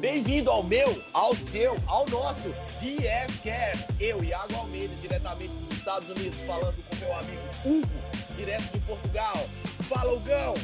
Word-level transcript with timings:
Bem-vindo 0.00 0.50
ao 0.50 0.62
meu, 0.62 1.02
ao 1.12 1.34
seu, 1.34 1.76
ao 1.86 2.08
nosso 2.08 2.48
DFCast. 2.80 3.86
Eu, 3.98 4.22
Iago 4.22 4.54
Almeida, 4.54 4.94
diretamente 5.02 5.52
dos 5.52 5.76
Estados 5.76 6.08
Unidos, 6.10 6.38
falando 6.46 6.76
com 6.88 6.96
meu 6.96 7.16
amigo 7.16 7.42
Hugo, 7.64 7.88
direto 8.36 8.72
de 8.72 8.78
Portugal. 8.80 9.48
Fala, 9.88 10.12
Hugão! 10.12 10.54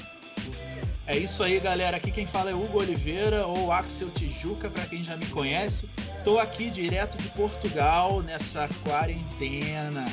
É 1.08 1.18
isso 1.18 1.42
aí, 1.42 1.58
galera. 1.58 1.96
Aqui 1.96 2.12
quem 2.12 2.26
fala 2.26 2.50
é 2.50 2.54
Hugo 2.54 2.78
Oliveira 2.78 3.44
ou 3.44 3.72
Axel 3.72 4.10
Tijuca, 4.10 4.70
para 4.70 4.86
quem 4.86 5.02
já 5.02 5.16
me 5.16 5.26
conhece. 5.26 5.90
Estou 6.18 6.38
aqui 6.38 6.70
direto 6.70 7.18
de 7.18 7.28
Portugal 7.30 8.22
nessa 8.22 8.68
quarentena. 8.84 10.06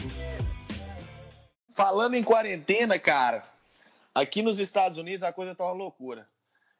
Falando 1.75 2.15
em 2.15 2.23
quarentena, 2.23 2.97
cara, 2.97 3.43
aqui 4.21 4.41
nos 4.41 4.59
Estados 4.59 4.97
Unidos 4.97 5.23
a 5.23 5.31
coisa 5.31 5.55
tá 5.55 5.63
uma 5.63 5.73
loucura. 5.73 6.27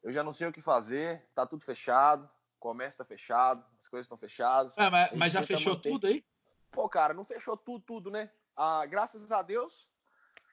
Eu 0.04 0.12
já 0.12 0.23
não 0.23 0.32
sei 0.32 0.48
o 0.48 0.54
que 0.54 0.62
fazer, 0.62 1.26
tá 1.36 1.45
tudo 1.45 1.64
fechado, 1.64 2.26
o 2.26 2.59
comércio 2.59 2.98
tá 2.98 3.05
fechado, 3.05 3.64
as 3.80 3.88
coisas 3.88 4.05
estão 4.05 4.18
fechadas. 4.18 4.78
É, 4.78 4.90
mas, 4.90 5.12
mas 5.14 5.34
já 5.34 5.44
fechou 5.44 5.73
manter... 5.73 5.90
tudo 5.90 6.08
aí? 6.08 6.23
Pô, 6.72 6.88
cara, 6.90 7.14
não 7.14 7.26
fechou 7.26 7.55
tudo, 7.55 7.84
tudo, 7.86 8.12
né? 8.12 8.30
Ah, 8.55 8.86
graças 8.86 9.31
a 9.31 9.42
Deus, 9.42 9.88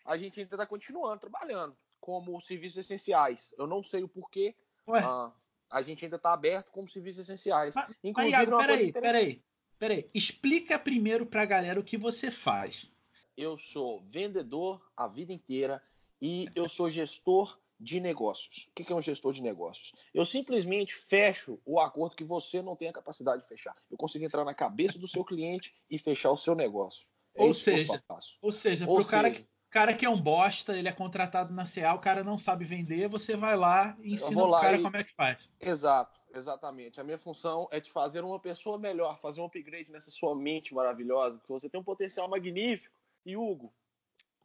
a 0.04 0.16
gente 0.16 0.40
ainda 0.40 0.56
tá 0.56 0.66
continuando 0.66 1.20
trabalhando 1.20 1.76
como 2.00 2.40
serviços 2.40 2.78
essenciais. 2.78 3.54
Eu 3.56 3.66
não 3.66 3.82
sei 3.82 4.02
o 4.02 4.08
porquê. 4.08 4.54
Ah, 4.88 5.32
a 5.70 5.82
gente 5.82 6.04
ainda 6.04 6.18
tá 6.18 6.32
aberto 6.32 6.70
como 6.70 6.86
serviços 6.86 7.20
essenciais. 7.20 7.74
Mas, 7.74 7.96
Inclusive, 8.04 8.36
mas 8.36 8.48
Iago, 8.48 8.58
peraí, 8.58 8.92
peraí, 8.92 9.44
peraí. 9.78 10.10
Explica 10.12 10.78
primeiro 10.78 11.24
pra 11.24 11.46
galera 11.46 11.80
o 11.80 11.84
que 11.84 11.96
você 11.96 12.30
faz. 12.30 12.90
Eu 13.36 13.56
sou 13.56 14.04
vendedor 14.10 14.86
a 14.96 15.08
vida 15.08 15.32
inteira 15.32 15.82
e 16.20 16.48
eu 16.54 16.68
sou 16.68 16.88
gestor 16.90 17.58
de 17.78 18.00
negócios. 18.00 18.68
O 18.70 18.72
que 18.72 18.92
é 18.92 18.96
um 18.96 19.00
gestor 19.00 19.32
de 19.32 19.42
negócios? 19.42 19.92
Eu 20.12 20.24
simplesmente 20.24 20.94
fecho 20.94 21.60
o 21.64 21.78
acordo 21.80 22.16
que 22.16 22.24
você 22.24 22.62
não 22.62 22.76
tem 22.76 22.88
a 22.88 22.92
capacidade 22.92 23.42
de 23.42 23.48
fechar. 23.48 23.74
Eu 23.90 23.96
consigo 23.96 24.24
entrar 24.24 24.44
na 24.44 24.54
cabeça 24.54 24.98
do 24.98 25.08
seu 25.08 25.24
cliente 25.24 25.74
e 25.90 25.98
fechar 25.98 26.30
o 26.30 26.36
seu 26.36 26.54
negócio. 26.54 27.06
É 27.34 27.42
ou, 27.42 27.52
seja, 27.52 28.02
ou 28.40 28.52
seja, 28.52 28.88
ou 28.88 29.02
seja, 29.02 29.10
cara 29.10 29.30
que 29.30 29.44
cara 29.74 29.92
que 29.92 30.06
é 30.06 30.08
um 30.08 30.20
bosta, 30.20 30.76
ele 30.76 30.86
é 30.86 30.92
contratado 30.92 31.52
na 31.52 31.64
CA, 31.64 31.94
o 31.94 31.98
cara 31.98 32.22
não 32.22 32.38
sabe 32.38 32.64
vender, 32.64 33.08
você 33.08 33.36
vai 33.36 33.56
lá 33.56 33.96
e 34.00 34.14
ensina 34.14 34.44
o 34.44 34.52
cara 34.52 34.76
e... 34.76 34.82
como 34.82 34.96
é 34.96 35.02
que 35.02 35.12
faz. 35.16 35.50
Exato, 35.60 36.20
exatamente. 36.32 37.00
A 37.00 37.04
minha 37.04 37.18
função 37.18 37.66
é 37.72 37.80
te 37.80 37.90
fazer 37.90 38.22
uma 38.22 38.38
pessoa 38.38 38.78
melhor, 38.78 39.18
fazer 39.18 39.40
um 39.40 39.46
upgrade 39.46 39.90
nessa 39.90 40.12
sua 40.12 40.32
mente 40.36 40.72
maravilhosa, 40.72 41.38
porque 41.38 41.52
você 41.52 41.68
tem 41.68 41.80
um 41.80 41.84
potencial 41.84 42.28
magnífico. 42.28 42.94
E 43.26 43.36
Hugo, 43.36 43.74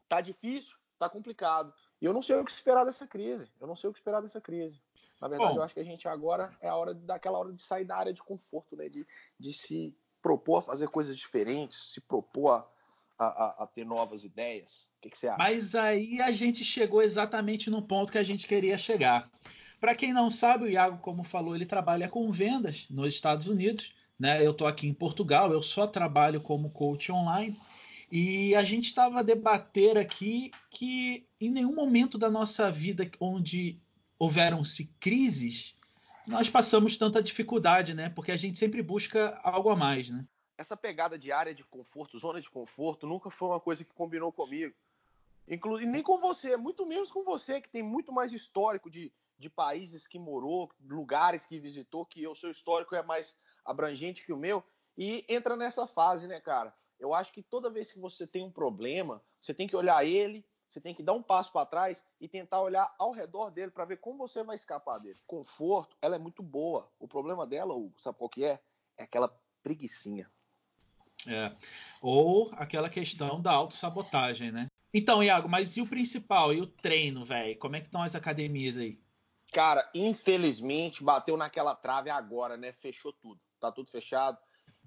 tá 0.08 0.20
difícil, 0.20 0.76
tá 1.00 1.10
complicado. 1.10 1.74
E 2.02 2.06
eu 2.06 2.14
não 2.14 2.22
sei 2.22 2.36
o 2.36 2.46
que 2.46 2.52
esperar 2.52 2.84
dessa 2.84 3.08
crise. 3.08 3.50
Eu 3.60 3.68
não 3.68 3.76
sei 3.76 3.90
o 3.90 3.94
que 3.94 4.00
esperar 4.00 4.22
dessa 4.22 4.40
crise. 4.40 4.82
Na 5.22 5.28
verdade, 5.28 5.54
Bom, 5.54 5.60
eu 5.60 5.64
acho 5.64 5.74
que 5.74 5.80
a 5.80 5.86
gente 5.86 6.08
agora 6.08 6.56
é 6.62 6.70
a 6.70 6.76
hora 6.76 6.94
daquela 6.94 7.38
hora 7.38 7.52
de 7.52 7.62
sair 7.62 7.86
da 7.86 7.98
área 7.98 8.14
de 8.14 8.24
conforto, 8.24 8.76
né? 8.76 8.88
De, 8.88 9.06
de 9.38 9.54
se 9.54 9.96
propor 10.22 10.58
a 10.58 10.62
fazer 10.62 10.88
coisas 10.88 11.18
diferentes, 11.18 11.94
se 11.94 12.02
propor 12.02 12.52
a 12.52 12.68
a, 13.20 13.64
a, 13.64 13.68
ter 13.68 13.86
novas 13.86 14.24
ideias? 14.24 14.88
O 14.98 15.02
que, 15.02 15.10
que, 15.10 15.18
você 15.18 15.28
acha? 15.28 15.38
Mas 15.38 15.76
aí 15.76 16.22
a 16.22 16.32
gente 16.32 16.64
chegou 16.64 17.02
exatamente 17.02 17.70
no 17.70 17.82
ponto 17.82 18.12
que 18.12 18.18
a 18.18 18.24
gente 18.24 18.48
queria 18.48 18.78
chegar. 18.78 19.30
Para 19.80 19.96
quem 19.96 20.14
não 20.14 20.30
sabe, 20.30 20.66
o 20.66 20.70
Iago, 20.70 20.98
como 21.00 21.24
falou, 21.24 21.56
ele 21.56 21.66
trabalha 21.66 22.08
com 22.08 22.32
vendas 22.32 22.86
nos 22.90 23.14
Estados 23.14 23.48
Unidos. 23.48 23.94
Né? 24.18 24.46
Eu 24.46 24.52
estou 24.52 24.68
aqui 24.68 24.88
em 24.88 24.94
Portugal, 24.94 25.52
eu 25.52 25.62
só 25.62 25.88
trabalho 25.88 26.42
como 26.42 26.72
coach 26.72 27.12
online. 27.12 27.60
E 28.12 28.56
a 28.56 28.64
gente 28.64 28.86
estava 28.86 29.20
a 29.20 29.24
debater 29.24 29.98
aqui 29.98 30.52
que 30.70 31.28
em 31.40 31.50
nenhum 31.50 31.74
momento 31.74 32.18
da 32.18 32.30
nossa 32.30 32.72
vida 32.72 33.10
onde 33.20 33.80
houveram-se 34.18 34.86
crises, 35.00 35.76
nós 36.28 36.50
passamos 36.50 36.98
tanta 36.98 37.22
dificuldade, 37.22 37.94
né? 37.94 38.10
Porque 38.10 38.32
a 38.32 38.38
gente 38.38 38.58
sempre 38.58 38.82
busca 38.82 39.40
algo 39.44 39.70
a 39.70 39.76
mais, 39.76 40.10
né? 40.10 40.26
essa 40.60 40.76
pegada 40.76 41.18
de 41.18 41.32
área 41.32 41.56
de 41.56 41.64
conforto, 41.64 42.20
zona 42.20 42.42
de 42.42 42.50
conforto, 42.50 43.08
nunca 43.08 43.30
foi 43.30 43.48
uma 43.48 43.62
coisa 43.62 43.86
que 43.86 43.94
combinou 43.94 44.30
comigo. 44.30 44.76
Inclu 45.48 45.80
nem 45.80 46.04
com 46.04 46.20
você, 46.20 46.58
muito 46.58 46.86
menos 46.86 47.10
com 47.10 47.24
você, 47.24 47.62
que 47.62 47.70
tem 47.70 47.82
muito 47.82 48.12
mais 48.12 48.34
histórico 48.34 48.90
de, 48.90 49.10
de 49.38 49.50
países 49.50 50.06
que 50.06 50.20
morou, 50.20 50.70
lugares 50.86 51.46
que 51.46 51.58
visitou, 51.60 52.06
que 52.06 52.28
o 52.28 52.36
seu 52.36 52.52
histórico 52.52 52.94
é 52.94 53.02
mais 53.02 53.34
abrangente 53.64 54.26
que 54.26 54.34
o 54.34 54.38
meu. 54.38 54.62
E 54.98 55.24
entra 55.30 55.56
nessa 55.56 55.88
fase, 55.88 56.28
né, 56.28 56.42
cara? 56.42 56.76
Eu 57.00 57.14
acho 57.14 57.32
que 57.32 57.42
toda 57.42 57.70
vez 57.70 57.92
que 57.92 58.00
você 58.00 58.28
tem 58.28 58.44
um 58.44 58.52
problema, 58.52 59.24
você 59.42 59.54
tem 59.54 59.68
que 59.68 59.76
olhar 59.76 60.06
ele, 60.06 60.46
você 60.70 60.80
tem 60.80 60.94
que 60.94 61.02
dar 61.02 61.14
um 61.14 61.24
passo 61.24 61.52
para 61.52 61.66
trás 61.66 62.06
e 62.20 62.28
tentar 62.28 62.62
olhar 62.62 62.94
ao 63.00 63.12
redor 63.12 63.50
dele 63.50 63.72
para 63.72 63.86
ver 63.86 63.98
como 63.98 64.20
você 64.20 64.44
vai 64.44 64.56
escapar 64.56 65.00
dele. 65.00 65.20
Conforto, 65.26 65.98
ela 66.02 66.16
é 66.16 66.20
muito 66.20 66.44
boa. 66.44 66.92
O 67.00 67.08
problema 67.08 67.48
dela, 67.48 67.74
Hugo, 67.74 68.00
sabe 68.00 68.18
qual 68.18 68.30
que 68.30 68.44
é? 68.44 68.60
É 68.98 69.04
aquela 69.04 69.34
preguiçinha. 69.64 70.30
É. 71.28 71.52
Ou 72.02 72.50
aquela 72.54 72.90
questão 72.90 73.42
da 73.42 73.52
autossabotagem, 73.52 74.52
né? 74.52 74.68
Então, 74.94 75.24
Iago, 75.24 75.50
mas 75.50 75.76
e 75.78 75.82
o 75.82 75.88
principal? 75.88 76.54
E 76.54 76.62
o 76.62 76.68
treino, 76.68 77.26
velho? 77.26 77.58
Como 77.58 77.76
é 77.76 77.80
que 77.80 77.88
estão 77.88 78.02
as 78.02 78.16
academias 78.16 78.78
aí? 78.78 79.00
Cara, 79.52 79.90
infelizmente, 79.94 81.04
bateu 81.04 81.36
naquela 81.36 81.76
trave 81.76 82.10
agora, 82.10 82.56
né? 82.56 82.72
Fechou 82.74 83.12
tudo. 83.14 83.40
Tá 83.60 83.72
tudo 83.72 83.90
fechado. 83.90 84.38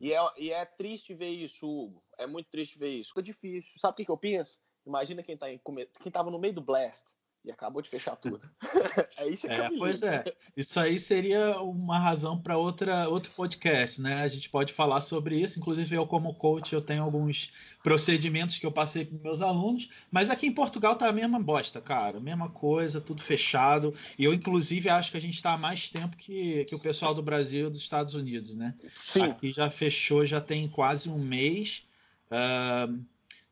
E 0.03 0.13
é, 0.13 0.19
e 0.37 0.51
é 0.51 0.65
triste 0.65 1.15
ver 1.15 1.31
isso, 1.31 1.65
Hugo. 1.65 2.03
É 2.19 2.27
muito 2.27 2.51
triste 2.51 2.77
ver 2.77 2.89
isso. 2.89 3.13
É 3.17 3.23
difícil. 3.23 3.79
Sabe 3.79 3.93
o 3.93 3.97
que, 3.97 4.05
que 4.05 4.11
eu 4.11 4.19
penso? 4.19 4.59
Imagina 4.85 5.23
quem, 5.23 5.37
tá 5.37 5.49
em, 5.49 5.61
quem 6.01 6.11
tava 6.11 6.29
no 6.29 6.41
meio 6.41 6.53
do 6.53 6.61
Blast 6.61 7.05
e 7.45 7.51
acabou 7.51 7.83
de 7.83 7.89
fechar 7.89 8.17
tudo. 8.17 8.41
é 9.17 9.29
isso 9.29 9.47
que 9.47 9.53
é, 9.53 9.71
Pois 9.77 10.03
é. 10.03 10.25
Isso 10.57 10.79
aí 10.79 10.99
seria 10.99 11.61
uma 11.61 11.99
razão 11.99 12.41
para 12.41 12.57
outro 12.57 13.31
podcast, 13.35 14.01
né? 14.01 14.23
A 14.23 14.29
gente 14.29 14.49
pode 14.49 14.73
falar 14.73 15.01
sobre 15.01 15.41
isso. 15.41 15.59
Inclusive 15.59 15.97
eu 15.97 16.07
como 16.07 16.35
coach 16.35 16.73
eu 16.73 16.81
tenho 16.81 17.03
alguns 17.03 17.53
procedimentos 17.83 18.59
que 18.59 18.67
eu 18.67 18.71
passei 18.71 19.05
para 19.05 19.19
meus 19.19 19.43
alunos, 19.43 19.91
mas 20.11 20.31
aqui 20.31 20.47
em 20.47 20.53
Portugal 20.53 20.95
tá 20.95 21.09
a 21.09 21.13
mesma 21.13 21.41
bosta, 21.41 21.81
cara, 21.81 22.21
mesma 22.21 22.49
coisa, 22.49 23.01
tudo 23.01 23.23
fechado. 23.23 23.93
E 24.17 24.25
eu 24.25 24.33
inclusive 24.33 24.89
acho 24.89 25.11
que 25.11 25.17
a 25.17 25.21
gente 25.21 25.35
está 25.35 25.55
há 25.55 25.59
mais 25.59 25.89
tempo 25.89 26.17
que, 26.17 26.65
que 26.67 26.75
o 26.75 26.79
pessoal 26.79 27.13
do 27.13 27.23
Brasil 27.23 27.67
e 27.67 27.71
dos 27.71 27.81
Estados 27.81 28.15
Unidos, 28.15 28.55
né? 28.55 28.75
Sim. 28.95 29.23
Aqui 29.23 29.53
já 29.53 29.69
fechou, 29.69 30.25
já 30.25 30.41
tem 30.41 30.69
quase 30.69 31.09
um 31.09 31.19
mês. 31.19 31.85
Uh, 32.31 33.05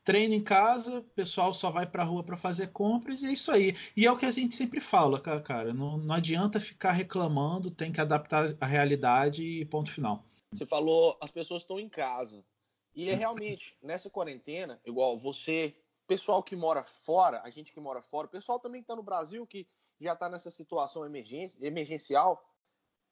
treino 0.03 0.33
em 0.33 0.43
casa, 0.43 0.99
o 0.99 1.03
pessoal 1.03 1.53
só 1.53 1.69
vai 1.69 1.85
para 1.85 2.03
a 2.03 2.05
rua 2.05 2.23
para 2.23 2.37
fazer 2.37 2.71
compras 2.71 3.21
e 3.21 3.27
é 3.27 3.33
isso 3.33 3.51
aí. 3.51 3.75
E 3.95 4.05
é 4.05 4.11
o 4.11 4.17
que 4.17 4.25
a 4.25 4.31
gente 4.31 4.55
sempre 4.55 4.79
fala, 4.79 5.19
cara. 5.19 5.73
Não, 5.73 5.97
não 5.97 6.15
adianta 6.15 6.59
ficar 6.59 6.91
reclamando, 6.91 7.71
tem 7.71 7.91
que 7.91 8.01
adaptar 8.01 8.55
a 8.59 8.65
realidade 8.65 9.43
e 9.43 9.65
ponto 9.65 9.91
final. 9.91 10.23
Você 10.51 10.65
falou, 10.65 11.17
as 11.21 11.31
pessoas 11.31 11.61
estão 11.61 11.79
em 11.79 11.89
casa. 11.89 12.43
E 12.93 13.09
é 13.09 13.15
realmente, 13.15 13.77
nessa 13.81 14.09
quarentena, 14.09 14.81
igual 14.85 15.17
você, 15.17 15.73
pessoal 16.07 16.43
que 16.43 16.55
mora 16.55 16.83
fora, 16.83 17.41
a 17.43 17.49
gente 17.49 17.71
que 17.71 17.79
mora 17.79 18.01
fora, 18.01 18.27
pessoal 18.27 18.59
também 18.59 18.81
que 18.81 18.85
está 18.85 18.95
no 18.95 19.03
Brasil, 19.03 19.47
que 19.47 19.65
já 19.99 20.13
está 20.13 20.27
nessa 20.27 20.49
situação 20.49 21.05
emergencial, 21.05 22.43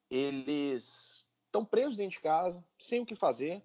eles 0.10 1.26
estão 1.46 1.64
presos 1.64 1.96
dentro 1.96 2.18
de 2.18 2.20
casa, 2.20 2.64
sem 2.78 3.00
o 3.00 3.06
que 3.06 3.16
fazer, 3.16 3.64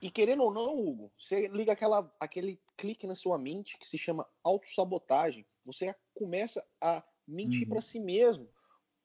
e 0.00 0.10
querendo 0.10 0.42
ou 0.42 0.52
não, 0.52 0.78
Hugo, 0.78 1.12
você 1.18 1.48
liga 1.48 1.72
aquela, 1.72 2.10
aquele 2.18 2.60
clique 2.76 3.06
na 3.06 3.14
sua 3.14 3.38
mente 3.38 3.78
que 3.78 3.86
se 3.86 3.98
chama 3.98 4.26
autossabotagem. 4.42 5.46
Você 5.64 5.94
começa 6.14 6.66
a 6.80 7.04
mentir 7.26 7.64
uhum. 7.64 7.68
para 7.68 7.80
si 7.82 8.00
mesmo 8.00 8.48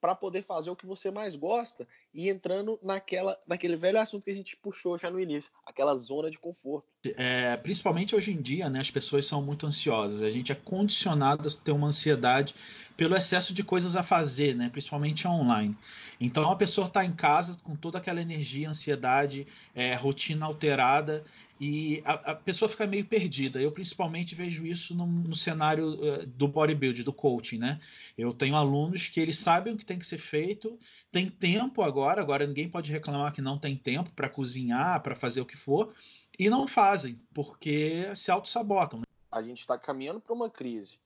para 0.05 0.13
poder 0.13 0.43
fazer 0.43 0.69
o 0.69 0.75
que 0.75 0.85
você 0.85 1.09
mais 1.09 1.35
gosta 1.35 1.87
e 2.13 2.29
entrando 2.29 2.79
naquela, 2.83 3.35
naquele 3.47 3.75
velho 3.75 3.99
assunto 3.99 4.23
que 4.23 4.29
a 4.29 4.35
gente 4.35 4.55
puxou 4.55 4.99
já 4.99 5.09
no 5.09 5.19
início, 5.19 5.51
aquela 5.65 5.95
zona 5.95 6.29
de 6.29 6.37
conforto. 6.37 6.85
É, 7.17 7.57
principalmente 7.57 8.15
hoje 8.15 8.31
em 8.31 8.39
dia, 8.39 8.69
né, 8.69 8.81
as 8.81 8.91
pessoas 8.91 9.25
são 9.25 9.41
muito 9.41 9.65
ansiosas. 9.65 10.21
A 10.21 10.29
gente 10.29 10.51
é 10.51 10.55
condicionado 10.55 11.47
a 11.47 11.51
ter 11.51 11.71
uma 11.71 11.87
ansiedade 11.87 12.53
pelo 12.95 13.15
excesso 13.15 13.51
de 13.51 13.63
coisas 13.63 13.95
a 13.95 14.03
fazer, 14.03 14.55
né? 14.55 14.69
principalmente 14.69 15.27
online. 15.27 15.75
Então 16.21 16.51
a 16.51 16.55
pessoa 16.55 16.85
está 16.85 17.03
em 17.03 17.11
casa 17.11 17.57
com 17.63 17.75
toda 17.75 17.97
aquela 17.97 18.21
energia, 18.21 18.69
ansiedade, 18.69 19.47
é, 19.73 19.95
rotina 19.95 20.45
alterada 20.45 21.25
e 21.59 22.01
a, 22.03 22.31
a, 22.31 22.35
pessoa 22.35 22.67
fica 22.67 22.85
meio 22.85 23.05
perdida. 23.05 23.61
Eu 23.61 23.71
principalmente 23.71 24.35
vejo 24.35 24.65
isso 24.65 24.93
no, 24.93 25.05
no 25.05 25.35
cenário 25.35 25.93
uh, 25.93 26.25
do 26.25 26.47
bodybuilding, 26.47 27.03
do 27.03 27.13
coaching. 27.13 27.57
Né? 27.57 27.79
Eu 28.17 28.33
tenho 28.33 28.55
alunos 28.55 29.07
que 29.07 29.19
eles 29.19 29.39
sabem 29.39 29.73
o 29.73 29.77
que 29.77 29.85
tem 29.85 29.97
que 29.97 30.05
ser 30.05 30.17
feito, 30.17 30.77
tem 31.11 31.29
tempo 31.29 31.81
agora, 31.81 32.21
agora 32.21 32.45
ninguém 32.45 32.69
pode 32.69 32.91
reclamar 32.91 33.33
que 33.33 33.41
não 33.41 33.57
tem 33.57 33.77
tempo 33.77 34.11
para 34.11 34.29
cozinhar, 34.29 35.01
para 35.01 35.15
fazer 35.15 35.41
o 35.41 35.45
que 35.45 35.55
for, 35.55 35.93
e 36.37 36.49
não 36.49 36.67
fazem, 36.67 37.19
porque 37.33 38.13
se 38.15 38.29
auto-sabotam. 38.29 38.99
Né? 38.99 39.05
A 39.31 39.41
gente 39.41 39.59
está 39.59 39.77
caminhando 39.77 40.19
para 40.19 40.33
uma 40.33 40.49
crise 40.49 40.99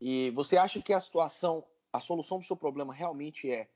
e 0.00 0.30
você 0.32 0.58
acha 0.58 0.82
que 0.82 0.92
a 0.92 1.00
situação, 1.00 1.64
a 1.90 1.98
solução 1.98 2.38
do 2.38 2.44
seu 2.44 2.56
problema 2.56 2.92
realmente 2.92 3.50
é 3.50 3.68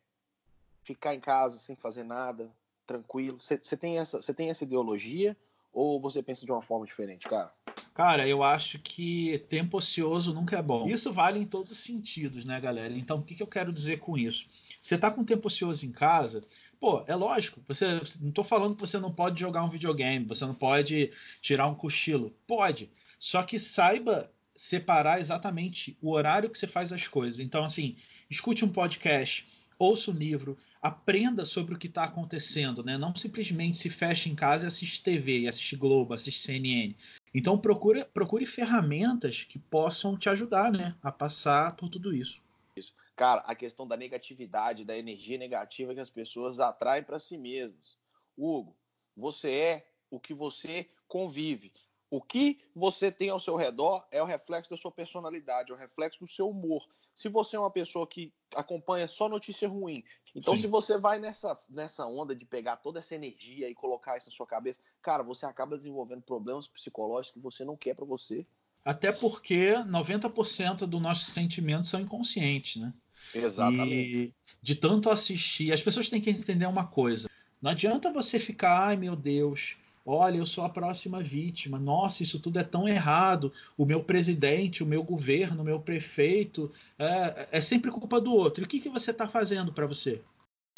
ficar 0.83 1.15
em 1.15 1.21
casa 1.21 1.59
sem 1.59 1.75
fazer 1.75 2.05
nada, 2.05 2.51
tranquilo? 2.87 3.39
Você 3.39 3.77
tem 3.77 3.99
essa, 3.99 4.21
tem 4.35 4.51
essa 4.51 4.65
ideologia 4.65 5.35
ou 5.79 6.01
você 6.01 6.21
pensa 6.21 6.45
de 6.45 6.51
uma 6.51 6.61
forma 6.61 6.85
diferente, 6.85 7.29
cara? 7.29 7.53
Cara, 7.95 8.27
eu 8.27 8.43
acho 8.43 8.79
que 8.81 9.45
tempo 9.49 9.79
ocioso 9.79 10.35
nunca 10.35 10.59
é 10.59 10.63
bom. 10.63 10.89
Isso 10.89 11.13
vale 11.13 11.39
em 11.39 11.47
todos 11.47 11.73
os 11.73 11.79
sentidos, 11.79 12.45
né, 12.45 12.61
galera? 12.61 12.97
Então, 12.97 13.19
o 13.19 13.23
que, 13.23 13.35
que 13.35 13.43
eu 13.43 13.47
quero 13.47 13.73
dizer 13.73 13.99
com 13.99 14.19
isso? 14.19 14.47
Você 14.81 14.99
tá 14.99 15.11
com 15.11 15.25
tempo 15.25 15.47
ocioso 15.47 15.87
em 15.87 15.93
casa, 15.93 16.45
pô, 16.81 17.05
é 17.07 17.15
lógico. 17.15 17.61
Você 17.69 17.87
não 18.21 18.33
tô 18.33 18.43
falando 18.43 18.75
que 18.75 18.81
você 18.81 18.99
não 18.99 19.13
pode 19.13 19.41
jogar 19.41 19.63
um 19.63 19.71
videogame, 19.71 20.25
você 20.25 20.45
não 20.45 20.55
pode 20.55 21.13
tirar 21.41 21.67
um 21.69 21.75
cochilo. 21.75 22.35
Pode. 22.47 22.91
Só 23.19 23.43
que 23.43 23.59
saiba 23.59 24.31
separar 24.57 25.21
exatamente 25.21 25.97
o 26.03 26.11
horário 26.11 26.51
que 26.51 26.59
você 26.59 26.67
faz 26.67 26.93
as 26.93 27.07
coisas. 27.07 27.39
Então, 27.39 27.65
assim, 27.65 27.97
escute 28.29 28.65
um 28.65 28.69
podcast, 28.69 29.47
ouça 29.79 30.11
um 30.11 30.15
livro, 30.15 30.59
aprenda 30.83 31.45
sobre 31.45 31.75
o 31.75 31.79
que 31.79 31.87
está 31.87 32.05
acontecendo, 32.05 32.83
né? 32.83 32.99
Não 32.99 33.15
simplesmente 33.15 33.79
se 33.79 33.89
feche 33.89 34.29
em 34.29 34.35
casa 34.35 34.65
e 34.65 34.69
assiste 34.69 35.03
TV, 35.03 35.41
e 35.41 35.49
assiste 35.49 35.77
Globo, 35.77 36.15
assiste 36.15 36.41
CNN. 36.41 36.97
Então 37.35 37.59
procure, 37.59 38.05
procure 38.05 38.47
ferramentas 38.47 39.45
que 39.45 39.59
possam 39.59 40.17
te 40.17 40.29
ajudar, 40.29 40.73
né, 40.73 40.97
a 41.03 41.13
passar 41.13 41.77
por 41.77 41.89
tudo 41.89 42.15
isso. 42.15 42.41
Isso. 42.77 42.95
Cara, 43.17 43.41
a 43.43 43.55
questão 43.55 43.87
da 43.87 43.97
negatividade, 43.97 44.85
da 44.85 44.97
energia 44.97 45.37
negativa 45.37 45.95
que 45.95 46.01
as 46.01 46.11
pessoas 46.11 46.61
atraem 46.61 47.03
para 47.03 47.19
si 47.19 47.37
mesmas. 47.37 47.99
Hugo, 48.37 48.77
você 49.17 49.51
é 49.51 49.89
o 50.11 50.21
que 50.21 50.33
você 50.33 50.89
convive. 51.07 51.73
O 52.11 52.23
que 52.23 52.59
você 52.75 53.13
tem 53.13 53.29
ao 53.29 53.39
seu 53.39 53.57
redor 53.57 54.07
é 54.11 54.23
o 54.23 54.27
reflexo 54.27 54.71
da 54.71 54.77
sua 54.77 54.91
personalidade, 54.91 55.71
é 55.71 55.75
o 55.75 55.79
reflexo 55.79 56.21
do 56.21 56.27
seu 56.27 56.49
humor. 56.49 56.87
Se 57.15 57.29
você 57.29 57.57
é 57.57 57.59
uma 57.59 57.71
pessoa 57.71 58.07
que 58.07 58.33
acompanha 58.55 59.09
só 59.09 59.29
notícia 59.29 59.69
ruim, 59.69 60.05
então 60.35 60.55
Sim. 60.57 60.63
se 60.63 60.67
você 60.69 60.97
vai 60.97 61.19
nessa, 61.19 61.59
nessa 61.69 62.07
onda 62.07 62.35
de 62.35 62.47
pegar 62.47 62.77
toda 62.77 63.01
essa 63.01 63.15
energia 63.15 63.69
e 63.69 63.75
colocar 63.75 64.17
isso 64.17 64.31
na 64.31 64.33
sua 64.33 64.47
cabeça, 64.47 64.81
cara, 65.03 65.23
você 65.23 65.45
acaba 65.45 65.77
desenvolvendo 65.77 66.23
problemas 66.23 66.67
psicológicos 66.69 67.35
que 67.35 67.43
você 67.43 67.65
não 67.65 67.77
quer 67.77 67.95
para 67.95 68.07
você. 68.07 68.47
Até 68.85 69.13
porque 69.13 69.73
90% 69.73 70.87
dos 70.87 71.03
nossos 71.03 71.27
sentimentos 71.27 71.91
são 71.91 72.01
inconscientes, 72.01 72.81
né? 72.81 72.95
Exatamente. 73.35 74.17
E 74.17 74.35
de 74.63 74.75
tanto 74.75 75.11
assistir, 75.11 75.73
as 75.73 75.83
pessoas 75.83 76.09
têm 76.09 76.21
que 76.21 76.31
entender 76.31 76.67
uma 76.67 76.87
coisa. 76.87 77.29
Não 77.61 77.73
adianta 77.73 78.13
você 78.13 78.39
ficar, 78.39 78.89
ai 78.89 78.97
meu 78.97 79.17
Deus, 79.17 79.77
olha, 80.09 80.39
eu 80.39 80.47
sou 80.47 80.65
a 80.65 80.71
próxima 80.71 81.23
vítima, 81.23 81.79
nossa, 81.79 82.23
isso 82.23 82.41
tudo 82.41 82.59
é 82.59 82.65
tão 82.65 82.89
errado, 82.89 83.53
o 83.77 83.85
meu 83.85 84.03
presidente, 84.03 84.83
o 84.83 84.87
meu 84.87 85.03
governo, 85.03 85.61
o 85.61 85.65
meu 85.65 85.79
prefeito, 85.79 86.73
é, 86.99 87.49
é 87.53 87.61
sempre 87.61 87.91
culpa 87.91 88.19
do 88.19 88.33
outro. 88.33 88.63
E 88.63 88.65
o 88.65 88.69
que, 88.69 88.81
que 88.81 88.89
você 88.89 89.11
está 89.11 89.29
fazendo 89.29 89.71
para 89.71 89.87
você? 89.87 90.25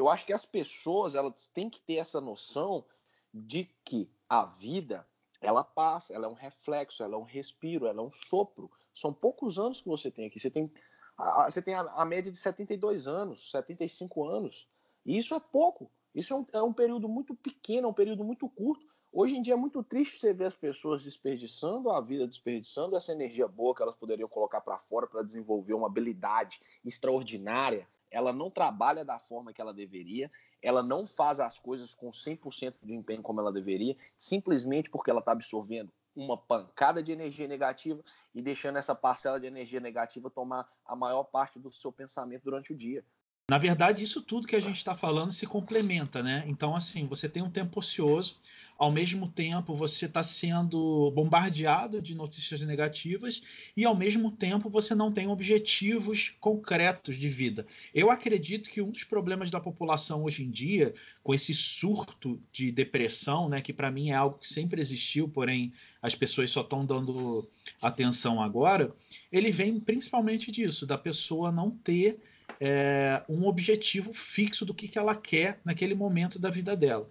Eu 0.01 0.09
acho 0.09 0.27
que 0.27 0.33
as 0.33 0.45
pessoas 0.45 1.15
elas 1.15 1.47
têm 1.47 1.71
que 1.71 1.81
ter 1.81 1.95
essa 1.95 2.21
noção 2.21 2.85
de 3.33 3.69
que 3.85 4.11
a 4.29 4.47
vida 4.47 5.07
ela 5.41 5.63
passa, 5.63 6.13
ela 6.13 6.27
é 6.27 6.29
um 6.29 6.35
reflexo, 6.35 7.05
ela 7.05 7.15
é 7.15 7.19
um 7.19 7.23
respiro, 7.23 7.87
ela 7.87 8.01
é 8.01 8.05
um 8.05 8.11
sopro. 8.11 8.69
São 8.93 9.13
poucos 9.13 9.61
anos 9.61 9.81
que 9.81 9.89
você 9.89 10.11
tem 10.11 10.27
aqui. 10.27 10.41
Você 10.41 10.51
tem 10.51 10.73
a, 11.17 11.49
você 11.49 11.63
tem 11.63 11.75
a, 11.75 11.83
a 11.83 12.05
média 12.05 12.33
de 12.33 12.39
72 12.39 13.07
anos, 13.07 13.51
75 13.53 14.29
anos. 14.29 14.67
E 15.07 15.17
isso 15.17 15.35
é 15.35 15.41
pouco. 15.41 15.89
Isso 16.13 16.33
é 16.35 16.37
um, 16.37 16.47
é 16.53 16.63
um 16.63 16.73
período 16.73 17.09
muito 17.09 17.35
pequeno, 17.35 17.87
é 17.87 17.91
um 17.91 17.95
período 17.95 18.25
muito 18.25 18.49
curto. 18.49 18.91
Hoje 19.13 19.37
em 19.37 19.43
dia 19.43 19.55
é 19.55 19.57
muito 19.57 19.83
triste 19.83 20.17
você 20.17 20.33
ver 20.33 20.45
as 20.45 20.55
pessoas 20.55 21.03
desperdiçando 21.03 21.91
a 21.91 22.01
vida, 22.01 22.29
desperdiçando 22.29 22.95
essa 22.95 23.11
energia 23.11 23.49
boa 23.49 23.75
que 23.75 23.83
elas 23.83 23.97
poderiam 23.97 24.29
colocar 24.29 24.61
para 24.61 24.79
fora 24.79 25.05
para 25.05 25.25
desenvolver 25.25 25.75
uma 25.75 25.89
habilidade 25.89 26.61
extraordinária. 26.85 27.89
Ela 28.09 28.33
não 28.33 28.49
trabalha 28.49 29.05
da 29.05 29.19
forma 29.19 29.53
que 29.53 29.61
ela 29.61 29.75
deveria, 29.75 30.31
ela 30.63 30.81
não 30.81 31.09
faz 31.09 31.41
as 31.41 31.59
coisas 31.59 31.93
com 31.93 32.11
100% 32.11 32.75
de 32.85 32.95
empenho 32.95 33.21
como 33.21 33.41
ela 33.41 33.53
deveria, 33.53 33.97
simplesmente 34.17 34.89
porque 34.89 35.11
ela 35.11 35.21
está 35.21 35.33
absorvendo 35.33 35.93
uma 36.15 36.37
pancada 36.37 37.03
de 37.03 37.11
energia 37.11 37.49
negativa 37.49 38.05
e 38.33 38.41
deixando 38.41 38.79
essa 38.79 38.95
parcela 38.95 39.41
de 39.41 39.47
energia 39.47 39.81
negativa 39.81 40.31
tomar 40.31 40.71
a 40.85 40.95
maior 40.95 41.25
parte 41.25 41.59
do 41.59 41.71
seu 41.71 41.91
pensamento 41.91 42.45
durante 42.45 42.73
o 42.73 42.77
dia. 42.77 43.05
Na 43.51 43.59
verdade, 43.59 44.05
isso 44.05 44.23
tudo 44.23 44.47
que 44.47 44.55
a 44.55 44.61
gente 44.61 44.77
está 44.77 44.95
falando 44.95 45.33
se 45.33 45.45
complementa, 45.45 46.23
né? 46.23 46.45
Então, 46.47 46.77
assim, 46.77 47.09
você 47.09 47.29
tem 47.29 47.43
um 47.43 47.51
tempo 47.51 47.81
ocioso, 47.81 48.37
ao 48.79 48.93
mesmo 48.93 49.27
tempo 49.27 49.75
você 49.75 50.07
está 50.07 50.23
sendo 50.23 51.11
bombardeado 51.11 52.01
de 52.01 52.15
notícias 52.15 52.61
negativas 52.61 53.43
e 53.77 53.85
ao 53.85 53.97
mesmo 53.97 54.31
tempo 54.31 54.71
você 54.71 54.95
não 54.95 55.11
tem 55.11 55.27
objetivos 55.27 56.33
concretos 56.39 57.17
de 57.17 57.29
vida. 57.29 57.67
Eu 57.93 58.09
acredito 58.09 58.71
que 58.71 58.81
um 58.81 58.93
dos 58.93 59.03
problemas 59.03 59.51
da 59.51 59.59
população 59.59 60.23
hoje 60.23 60.45
em 60.45 60.51
dia, 60.53 60.95
com 61.21 61.35
esse 61.35 61.53
surto 61.53 62.41
de 62.53 62.71
depressão, 62.71 63.49
né, 63.49 63.61
que 63.61 63.73
para 63.73 63.91
mim 63.91 64.11
é 64.11 64.15
algo 64.15 64.39
que 64.39 64.49
sempre 64.49 64.81
existiu, 64.81 65.29
porém 65.29 65.73
as 66.01 66.15
pessoas 66.15 66.53
só 66.53 66.61
estão 66.61 66.87
dando 66.87 67.51
atenção 67.83 68.41
agora, 68.41 68.95
ele 69.33 69.51
vem 69.51 69.81
principalmente 69.81 70.53
disso, 70.53 70.87
da 70.87 70.97
pessoa 70.97 71.51
não 71.51 71.73
ter 71.73 72.30
é, 72.61 73.23
um 73.29 73.47
objetivo 73.47 74.13
fixo 74.15 74.65
do 74.65 74.75
que, 74.75 74.89
que 74.89 74.99
ela 74.99 75.15
quer 75.15 75.61
naquele 75.65 75.95
momento 75.95 76.39
da 76.39 76.51
vida 76.51 76.77
dela. 76.77 77.09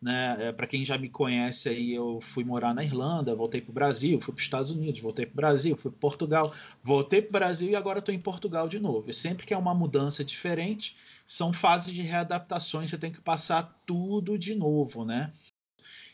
Né? 0.00 0.48
É, 0.48 0.52
para 0.52 0.66
quem 0.66 0.84
já 0.84 0.96
me 0.96 1.10
conhece 1.10 1.68
aí, 1.68 1.92
eu 1.92 2.20
fui 2.32 2.42
morar 2.42 2.72
na 2.72 2.82
Irlanda, 2.82 3.34
voltei 3.34 3.60
para 3.60 3.70
o 3.70 3.74
Brasil, 3.74 4.18
fui 4.20 4.32
para 4.32 4.38
os 4.38 4.44
Estados 4.44 4.70
Unidos, 4.70 5.00
voltei 5.00 5.26
para 5.26 5.32
o 5.32 5.36
Brasil, 5.36 5.76
fui 5.76 5.90
para 5.90 6.00
Portugal, 6.00 6.54
voltei 6.82 7.20
para 7.20 7.28
o 7.28 7.32
Brasil 7.32 7.68
e 7.68 7.76
agora 7.76 7.98
estou 7.98 8.14
em 8.14 8.20
Portugal 8.20 8.66
de 8.66 8.78
novo. 8.78 9.10
E 9.10 9.14
sempre 9.14 9.44
que 9.44 9.52
é 9.52 9.58
uma 9.58 9.74
mudança 9.74 10.24
diferente, 10.24 10.96
são 11.26 11.52
fases 11.52 11.92
de 11.92 12.02
readaptações, 12.02 12.90
você 12.90 12.96
tem 12.96 13.12
que 13.12 13.20
passar 13.20 13.78
tudo 13.84 14.38
de 14.38 14.54
novo, 14.54 15.04
né? 15.04 15.32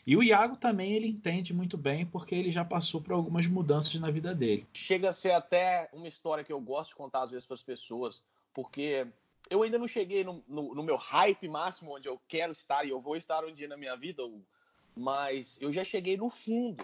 E 0.05 0.15
o 0.15 0.23
Iago 0.23 0.55
também 0.55 0.93
ele 0.93 1.07
entende 1.07 1.53
muito 1.53 1.77
bem 1.77 2.05
porque 2.05 2.33
ele 2.33 2.49
já 2.49 2.63
passou 2.63 3.01
por 3.01 3.11
algumas 3.11 3.45
mudanças 3.45 3.93
na 3.99 4.09
vida 4.09 4.33
dele. 4.33 4.65
Chega 4.73 5.09
a 5.09 5.13
ser 5.13 5.31
até 5.31 5.89
uma 5.91 6.07
história 6.07 6.45
que 6.45 6.53
eu 6.53 6.61
gosto 6.61 6.91
de 6.91 6.95
contar 6.95 7.23
às 7.23 7.31
vezes 7.31 7.45
para 7.45 7.55
as 7.55 7.63
pessoas, 7.63 8.23
porque 8.57 9.05
eu 9.51 9.61
ainda 9.61 9.77
não 9.77 9.87
cheguei 9.87 10.23
no, 10.23 10.43
no, 10.47 10.73
no, 10.73 10.81
meu 10.81 10.95
hype 10.95 11.47
máximo 11.47 11.95
onde 11.95 12.09
eu 12.09 12.19
quero 12.27 12.51
estar 12.51 12.83
e 12.83 12.89
eu 12.89 12.99
vou 12.99 13.15
estar 13.15 13.45
um 13.45 13.53
dia 13.53 13.67
na 13.67 13.77
minha 13.77 13.95
vida, 13.95 14.23
mas 14.95 15.59
eu 15.61 15.71
já 15.71 15.85
cheguei 15.85 16.17
no 16.17 16.27
fundo, 16.27 16.83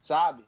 sabe? 0.00 0.44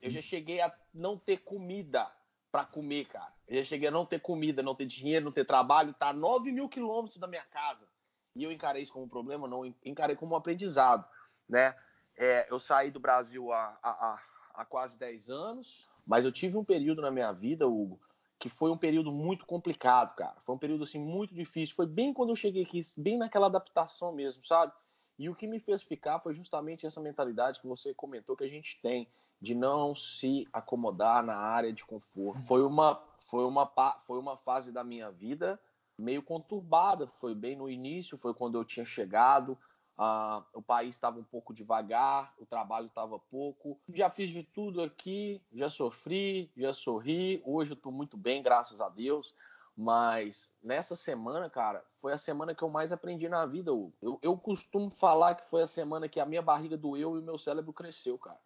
Eu 0.00 0.10
já 0.10 0.22
cheguei 0.22 0.62
a 0.62 0.74
não 0.94 1.18
ter 1.18 1.40
comida 1.40 2.10
para 2.50 2.64
comer, 2.64 3.04
cara. 3.04 3.34
Eu 3.46 3.58
já 3.58 3.64
cheguei 3.64 3.88
a 3.88 3.90
não 3.90 4.06
ter 4.06 4.18
comida, 4.18 4.62
não 4.62 4.74
ter 4.74 4.86
dinheiro, 4.86 5.26
não 5.26 5.30
ter 5.30 5.44
trabalho, 5.44 5.92
tá 5.92 6.10
9 6.10 6.50
mil 6.50 6.70
quilômetros 6.70 7.18
da 7.18 7.26
minha 7.26 7.44
casa. 7.44 7.86
E 8.34 8.44
eu 8.44 8.50
encarei 8.50 8.82
isso 8.82 8.94
como 8.94 9.04
um 9.04 9.10
problema, 9.10 9.46
não 9.46 9.66
encarei 9.84 10.16
como 10.16 10.32
um 10.32 10.38
aprendizado, 10.38 11.06
né? 11.46 11.76
É, 12.16 12.46
eu 12.50 12.58
saí 12.58 12.90
do 12.90 12.98
Brasil 12.98 13.52
há, 13.52 13.78
há, 13.82 14.22
há 14.54 14.64
quase 14.64 14.98
10 14.98 15.28
anos, 15.28 15.86
mas 16.06 16.24
eu 16.24 16.32
tive 16.32 16.56
um 16.56 16.64
período 16.64 17.02
na 17.02 17.10
minha 17.10 17.30
vida, 17.30 17.68
Hugo, 17.68 18.00
que 18.38 18.48
foi 18.48 18.70
um 18.70 18.76
período 18.76 19.12
muito 19.12 19.46
complicado, 19.46 20.14
cara. 20.14 20.36
Foi 20.40 20.54
um 20.54 20.58
período 20.58 20.84
assim 20.84 20.98
muito 20.98 21.34
difícil. 21.34 21.74
Foi 21.74 21.86
bem 21.86 22.12
quando 22.12 22.30
eu 22.30 22.36
cheguei 22.36 22.62
aqui, 22.62 22.80
bem 22.96 23.16
naquela 23.16 23.46
adaptação 23.46 24.12
mesmo, 24.12 24.44
sabe? 24.44 24.72
E 25.18 25.28
o 25.28 25.34
que 25.34 25.46
me 25.46 25.60
fez 25.60 25.82
ficar 25.82 26.18
foi 26.20 26.34
justamente 26.34 26.86
essa 26.86 27.00
mentalidade 27.00 27.60
que 27.60 27.66
você 27.66 27.94
comentou 27.94 28.36
que 28.36 28.44
a 28.44 28.48
gente 28.48 28.80
tem 28.82 29.08
de 29.40 29.54
não 29.54 29.94
se 29.94 30.48
acomodar 30.52 31.24
na 31.24 31.36
área 31.36 31.72
de 31.72 31.84
conforto. 31.84 32.42
Foi 32.42 32.62
uma 32.62 33.00
foi 33.28 33.44
uma 33.44 33.66
foi 34.06 34.18
uma 34.18 34.36
fase 34.36 34.72
da 34.72 34.82
minha 34.82 35.10
vida 35.10 35.58
meio 35.96 36.22
conturbada, 36.22 37.06
foi 37.06 37.34
bem 37.34 37.56
no 37.56 37.70
início, 37.70 38.16
foi 38.16 38.34
quando 38.34 38.58
eu 38.58 38.64
tinha 38.64 38.84
chegado, 38.84 39.56
Uh, 39.96 40.44
o 40.52 40.60
país 40.60 40.94
estava 40.94 41.20
um 41.20 41.24
pouco 41.24 41.54
devagar, 41.54 42.34
o 42.38 42.44
trabalho 42.44 42.86
estava 42.86 43.18
pouco. 43.18 43.78
Já 43.92 44.10
fiz 44.10 44.30
de 44.30 44.42
tudo 44.42 44.82
aqui, 44.82 45.40
já 45.52 45.70
sofri, 45.70 46.50
já 46.56 46.72
sorri. 46.72 47.40
Hoje 47.44 47.72
eu 47.72 47.76
estou 47.76 47.92
muito 47.92 48.16
bem, 48.16 48.42
graças 48.42 48.80
a 48.80 48.88
Deus. 48.88 49.34
Mas 49.76 50.52
nessa 50.62 50.94
semana, 50.94 51.50
cara, 51.50 51.84
foi 52.00 52.12
a 52.12 52.18
semana 52.18 52.54
que 52.54 52.62
eu 52.62 52.68
mais 52.68 52.92
aprendi 52.92 53.28
na 53.28 53.46
vida. 53.46 53.70
Eu, 53.70 54.18
eu 54.22 54.36
costumo 54.36 54.90
falar 54.90 55.34
que 55.36 55.48
foi 55.48 55.62
a 55.62 55.66
semana 55.66 56.08
que 56.08 56.20
a 56.20 56.26
minha 56.26 56.42
barriga 56.42 56.76
doeu 56.76 57.16
e 57.16 57.20
o 57.20 57.22
meu 57.22 57.38
cérebro 57.38 57.72
cresceu, 57.72 58.18
cara. 58.18 58.40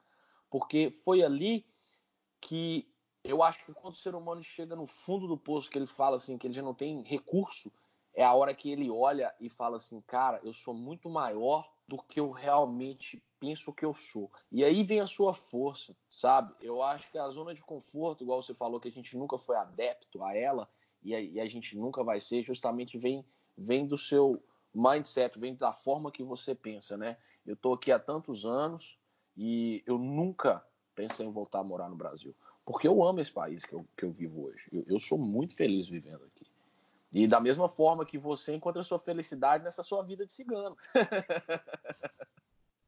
Porque 0.51 0.91
foi 0.91 1.23
ali 1.23 1.67
que 2.41 2.91
eu 3.25 3.43
acho 3.43 3.65
que 3.65 3.75
quando 3.75 3.95
o 3.95 3.99
ser 3.99 4.15
humano 4.15 4.43
chega 4.43 4.75
no 4.75 4.87
fundo 4.87 5.27
do 5.27 5.37
poço, 5.37 5.71
que 5.71 5.79
ele 5.79 5.87
fala 5.87 6.17
assim, 6.17 6.39
que 6.39 6.47
ele 6.47 6.55
já 6.55 6.63
não 6.63 6.75
tem 6.75 7.03
recurso, 7.03 7.71
é 8.19 8.25
a 8.25 8.35
hora 8.35 8.53
que 8.53 8.69
ele 8.69 8.91
olha 8.91 9.33
e 9.39 9.49
fala 9.49 9.77
assim, 9.77 10.01
cara, 10.01 10.41
eu 10.43 10.53
sou 10.53 10.75
muito 10.75 11.09
maior 11.09 11.73
do 11.87 11.97
que 11.97 12.19
eu 12.19 12.33
realmente 12.33 13.23
penso 13.39 13.73
que 13.73 13.85
eu 13.85 13.95
sou. 13.95 14.29
E 14.51 14.65
aí 14.65 14.83
vem 14.83 14.99
a 14.99 15.07
sua 15.07 15.33
força, 15.33 15.97
sabe? 16.11 16.53
Eu 16.61 16.83
acho 16.83 17.09
que 17.13 17.17
a 17.17 17.29
zona 17.29 17.55
de 17.55 17.63
conforto, 17.63 18.25
igual 18.25 18.43
você 18.43 18.53
falou, 18.53 18.81
que 18.81 18.89
a 18.89 18.91
gente 18.91 19.17
nunca 19.17 19.39
foi 19.39 19.55
adepto 19.55 20.25
a 20.25 20.37
ela 20.37 20.69
e 21.01 21.15
a, 21.15 21.21
e 21.21 21.39
a 21.39 21.47
gente 21.47 21.79
nunca 21.79 22.03
vai 22.03 22.19
ser, 22.19 22.43
justamente 22.43 22.99
vem, 22.99 23.25
vem 23.57 23.87
do 23.87 23.97
seu 23.97 24.43
mindset, 24.75 25.39
vem 25.39 25.55
da 25.55 25.73
forma 25.73 26.11
que 26.11 26.25
você 26.25 26.57
pensa, 26.57 26.97
né? 26.97 27.17
Eu 27.47 27.55
tô 27.55 27.73
aqui 27.73 27.93
há 27.93 28.01
tantos 28.01 28.45
anos 28.45 28.99
e 29.37 29.81
eu 29.87 29.97
nunca 29.97 30.61
pensei 30.93 31.25
em 31.25 31.31
voltar 31.31 31.61
a 31.61 31.65
morar 31.65 31.89
no 31.89 31.95
Brasil. 31.95 32.35
Porque 32.67 32.89
eu 32.89 33.01
amo 33.05 33.21
esse 33.21 33.31
país 33.31 33.65
que 33.65 33.75
eu, 33.75 33.87
que 33.97 34.05
eu 34.05 34.11
vivo 34.11 34.47
hoje. 34.47 34.69
Eu, 34.73 34.85
eu 34.89 34.99
sou 34.99 35.17
muito 35.17 35.55
feliz 35.55 35.89
vivendo 35.89 36.25
aqui. 36.25 36.38
E 37.13 37.27
da 37.27 37.41
mesma 37.41 37.69
forma 37.69 38.05
que 38.05 38.19
você 38.19 38.55
encontra 38.55 38.83
sua 38.83 38.99
felicidade 38.99 39.65
nessa 39.65 39.83
sua 39.83 40.03
vida 40.03 40.27
de 40.27 40.33
cigano. 40.33 40.77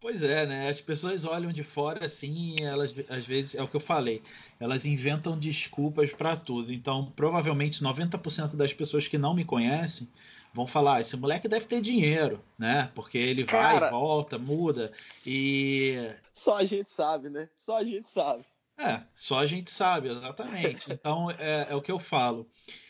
Pois 0.00 0.22
é, 0.22 0.46
né? 0.46 0.68
As 0.70 0.80
pessoas 0.80 1.26
olham 1.26 1.52
de 1.52 1.62
fora 1.62 2.06
assim, 2.06 2.56
e 2.58 2.62
elas 2.62 2.94
às 3.10 3.26
vezes 3.26 3.54
é 3.54 3.62
o 3.62 3.68
que 3.68 3.76
eu 3.76 3.80
falei, 3.80 4.22
elas 4.58 4.86
inventam 4.86 5.38
desculpas 5.38 6.10
para 6.10 6.34
tudo. 6.36 6.72
Então, 6.72 7.12
provavelmente 7.14 7.84
90% 7.84 8.56
das 8.56 8.72
pessoas 8.72 9.06
que 9.06 9.18
não 9.18 9.34
me 9.34 9.44
conhecem 9.44 10.08
vão 10.54 10.66
falar: 10.66 11.02
esse 11.02 11.16
moleque 11.18 11.46
deve 11.46 11.66
ter 11.66 11.82
dinheiro, 11.82 12.42
né? 12.58 12.90
Porque 12.94 13.18
ele 13.18 13.44
Cara, 13.44 13.80
vai, 13.80 13.90
volta, 13.90 14.38
muda 14.38 14.90
e 15.26 16.10
só 16.32 16.56
a 16.56 16.64
gente 16.64 16.90
sabe, 16.90 17.28
né? 17.28 17.50
Só 17.54 17.76
a 17.76 17.84
gente 17.84 18.08
sabe. 18.08 18.44
É, 18.78 19.02
só 19.14 19.40
a 19.40 19.46
gente 19.46 19.70
sabe, 19.70 20.08
exatamente. 20.08 20.90
Então 20.90 21.30
é, 21.32 21.66
é 21.68 21.74
o 21.74 21.82
que 21.82 21.92
eu 21.92 21.98
falo. 21.98 22.48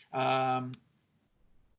Ah, 0.09 0.65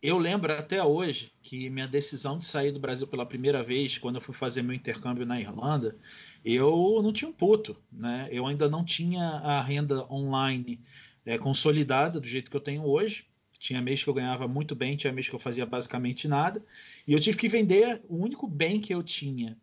eu 0.02 0.18
lembro 0.18 0.52
até 0.52 0.82
hoje 0.82 1.32
que 1.42 1.70
minha 1.70 1.86
decisão 1.86 2.36
de 2.36 2.44
sair 2.44 2.72
do 2.72 2.80
Brasil 2.80 3.06
pela 3.06 3.24
primeira 3.24 3.62
vez, 3.62 3.98
quando 3.98 4.16
eu 4.16 4.20
fui 4.20 4.34
fazer 4.34 4.60
meu 4.60 4.74
intercâmbio 4.74 5.24
na 5.24 5.40
Irlanda, 5.40 5.96
eu 6.44 7.00
não 7.00 7.12
tinha 7.12 7.28
um 7.28 7.32
puto, 7.32 7.76
né? 7.90 8.28
Eu 8.32 8.44
ainda 8.46 8.68
não 8.68 8.84
tinha 8.84 9.22
a 9.22 9.62
renda 9.62 10.04
online 10.12 10.80
é, 11.24 11.38
consolidada 11.38 12.20
do 12.20 12.26
jeito 12.26 12.50
que 12.50 12.56
eu 12.56 12.60
tenho 12.60 12.84
hoje. 12.84 13.26
Tinha 13.60 13.80
mês 13.80 14.02
que 14.02 14.10
eu 14.10 14.14
ganhava 14.14 14.48
muito 14.48 14.74
bem, 14.74 14.96
tinha 14.96 15.12
mês 15.12 15.28
que 15.28 15.34
eu 15.36 15.38
fazia 15.38 15.64
basicamente 15.64 16.26
nada. 16.26 16.60
E 17.06 17.12
eu 17.12 17.20
tive 17.20 17.38
que 17.38 17.48
vender 17.48 18.02
o 18.08 18.16
único 18.16 18.48
bem 18.48 18.80
que 18.80 18.92
eu 18.92 19.04
tinha, 19.04 19.56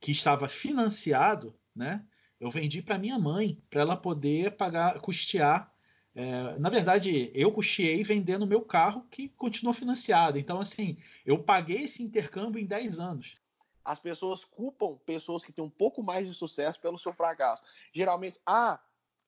que 0.00 0.10
estava 0.10 0.48
financiado, 0.48 1.54
né? 1.74 2.04
Eu 2.40 2.50
vendi 2.50 2.82
para 2.82 2.98
minha 2.98 3.16
mãe, 3.16 3.56
para 3.70 3.82
ela 3.82 3.96
poder 3.96 4.56
pagar, 4.56 4.98
custear 5.00 5.72
é, 6.14 6.56
na 6.58 6.70
verdade, 6.70 7.32
eu 7.34 7.50
custeei 7.52 8.04
vendendo 8.04 8.46
meu 8.46 8.62
carro 8.62 9.04
que 9.10 9.28
continua 9.30 9.74
financiado. 9.74 10.38
Então, 10.38 10.60
assim, 10.60 10.96
eu 11.26 11.42
paguei 11.42 11.84
esse 11.84 12.02
intercâmbio 12.02 12.62
em 12.62 12.66
10 12.66 13.00
anos. 13.00 13.36
As 13.84 13.98
pessoas 13.98 14.44
culpam 14.44 14.96
pessoas 15.04 15.44
que 15.44 15.52
têm 15.52 15.64
um 15.64 15.70
pouco 15.70 16.02
mais 16.02 16.26
de 16.26 16.32
sucesso 16.32 16.80
pelo 16.80 16.98
seu 16.98 17.12
fracasso. 17.12 17.62
Geralmente, 17.92 18.40
ah, 18.46 18.80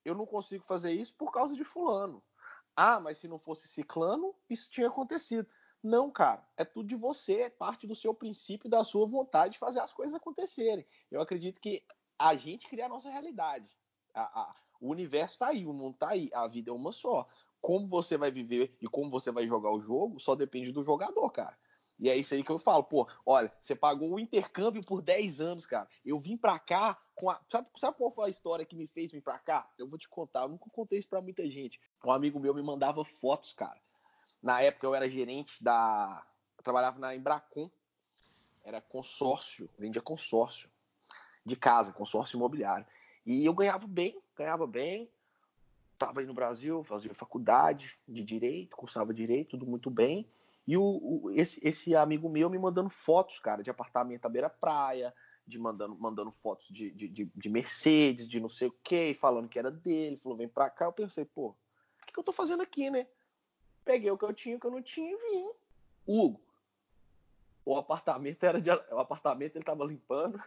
eu 0.05 0.15
não 0.15 0.25
consigo 0.25 0.63
fazer 0.63 0.93
isso 0.93 1.13
por 1.15 1.31
causa 1.31 1.55
de 1.55 1.63
fulano. 1.63 2.23
Ah, 2.75 2.99
mas 2.99 3.17
se 3.17 3.27
não 3.27 3.37
fosse 3.37 3.67
ciclano, 3.67 4.33
isso 4.49 4.69
tinha 4.69 4.87
acontecido. 4.87 5.47
Não, 5.83 6.09
cara, 6.09 6.43
é 6.55 6.63
tudo 6.63 6.87
de 6.87 6.95
você, 6.95 7.41
é 7.41 7.49
parte 7.49 7.85
do 7.85 7.95
seu 7.95 8.13
princípio, 8.13 8.69
da 8.69 8.83
sua 8.83 9.05
vontade 9.05 9.53
de 9.53 9.59
fazer 9.59 9.79
as 9.79 9.93
coisas 9.93 10.15
acontecerem. 10.15 10.85
Eu 11.11 11.21
acredito 11.21 11.59
que 11.59 11.83
a 12.17 12.35
gente 12.35 12.67
cria 12.67 12.85
a 12.85 12.89
nossa 12.89 13.09
realidade. 13.09 13.77
A, 14.13 14.41
a, 14.41 14.55
o 14.81 14.89
universo 14.89 15.35
está 15.35 15.47
aí, 15.47 15.65
o 15.65 15.73
mundo 15.73 15.93
está 15.93 16.09
aí, 16.09 16.29
a 16.33 16.47
vida 16.47 16.69
é 16.69 16.73
uma 16.73 16.91
só. 16.91 17.27
Como 17.61 17.87
você 17.87 18.17
vai 18.17 18.31
viver 18.31 18.75
e 18.81 18.87
como 18.87 19.09
você 19.09 19.31
vai 19.31 19.47
jogar 19.47 19.71
o 19.71 19.81
jogo 19.81 20.19
só 20.19 20.35
depende 20.35 20.71
do 20.71 20.83
jogador, 20.83 21.29
cara. 21.31 21.57
E 21.99 22.09
é 22.09 22.15
isso 22.15 22.33
aí 22.33 22.43
que 22.43 22.51
eu 22.51 22.59
falo, 22.59 22.83
pô, 22.83 23.07
olha, 23.25 23.51
você 23.59 23.75
pagou 23.75 24.13
o 24.13 24.19
intercâmbio 24.19 24.81
por 24.85 25.01
10 25.01 25.41
anos, 25.41 25.65
cara. 25.65 25.87
Eu 26.05 26.19
vim 26.19 26.37
pra 26.37 26.59
cá 26.59 26.99
com 27.15 27.29
a. 27.29 27.41
Sabe, 27.49 27.67
sabe 27.75 27.97
qual 27.97 28.11
foi 28.11 28.27
a 28.27 28.29
história 28.29 28.65
que 28.65 28.75
me 28.75 28.85
fez 28.85 29.11
vir 29.11 29.21
pra 29.21 29.39
cá? 29.39 29.67
Eu 29.77 29.87
vou 29.87 29.97
te 29.97 30.07
contar, 30.07 30.43
eu 30.43 30.49
nunca 30.49 30.69
contei 30.69 30.99
isso 30.99 31.09
pra 31.09 31.21
muita 31.21 31.47
gente. 31.49 31.81
Um 32.05 32.11
amigo 32.11 32.39
meu 32.39 32.53
me 32.53 32.61
mandava 32.61 33.03
fotos, 33.03 33.51
cara. 33.51 33.81
Na 34.41 34.61
época 34.61 34.85
eu 34.85 34.93
era 34.93 35.09
gerente 35.09 35.61
da. 35.63 36.23
Eu 36.57 36.63
trabalhava 36.63 36.99
na 36.99 37.15
Embracon. 37.15 37.69
Era 38.63 38.81
consórcio, 38.81 39.69
vendia 39.79 40.01
consórcio 40.01 40.69
de 41.45 41.55
casa, 41.55 41.93
consórcio 41.93 42.35
imobiliário. 42.35 42.85
E 43.27 43.45
eu 43.45 43.53
ganhava 43.53 43.85
bem, 43.85 44.17
ganhava 44.37 44.65
bem. 44.65 45.11
Estava 45.91 46.21
aí 46.21 46.25
no 46.25 46.33
Brasil, 46.33 46.81
fazia 46.81 47.13
faculdade 47.13 47.99
de 48.07 48.23
direito, 48.23 48.77
cursava 48.77 49.13
direito, 49.13 49.49
tudo 49.49 49.67
muito 49.67 49.91
bem. 49.91 50.25
E 50.65 50.77
o, 50.77 50.83
o, 50.83 51.31
esse, 51.31 51.59
esse 51.61 51.93
amigo 51.93 52.29
meu 52.29 52.49
me 52.49 52.57
mandando 52.57 52.89
fotos, 52.89 53.37
cara, 53.39 53.61
de 53.61 53.69
apartamento 53.69 54.25
à 54.25 54.29
beira-praia, 54.29 55.13
de 55.45 55.59
mandando, 55.59 55.97
mandando 55.97 56.31
fotos 56.31 56.67
de, 56.69 56.89
de, 56.91 57.09
de, 57.09 57.31
de, 57.35 57.49
Mercedes, 57.49 58.29
de 58.29 58.39
não 58.39 58.47
sei 58.47 58.69
o 58.69 58.75
que, 58.81 59.13
falando 59.13 59.49
que 59.49 59.59
era 59.59 59.71
dele, 59.71 60.15
falou, 60.15 60.37
vem 60.37 60.47
pra 60.47 60.69
cá. 60.69 60.85
Eu 60.85 60.93
pensei, 60.93 61.25
pô, 61.25 61.49
o 61.49 62.05
que, 62.05 62.13
que 62.13 62.19
eu 62.19 62.23
tô 62.23 62.31
fazendo 62.31 62.63
aqui, 62.63 62.89
né? 62.89 63.07
Peguei 63.83 64.09
o 64.09 64.17
que 64.17 64.25
eu 64.25 64.33
tinha, 64.33 64.55
o 64.55 64.59
que 64.59 64.67
eu 64.67 64.71
não 64.71 64.81
tinha 64.81 65.11
e 65.11 65.17
vim. 65.17 65.49
Hugo, 66.05 66.41
o 67.65 67.75
apartamento 67.75 68.41
era 68.45 68.61
de, 68.61 68.69
o 68.71 68.99
apartamento 68.99 69.57
ele 69.57 69.65
tava 69.65 69.83
limpando 69.83 70.41